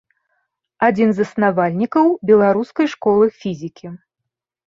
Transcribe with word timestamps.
Адзін 0.87 1.11
з 1.17 1.17
заснавальнікаў 1.19 2.09
беларускай 2.31 2.87
школы 2.95 3.25
фізікі. 3.43 3.87